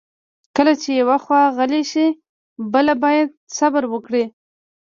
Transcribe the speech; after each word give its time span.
کله 0.55 0.73
چې 0.81 0.89
یوه 1.01 1.17
خوا 1.23 1.41
غلې 1.57 1.83
شي، 1.91 2.07
بله 2.73 2.93
باید 3.03 3.29
صبر 3.57 3.83
وکړي. 3.93 4.23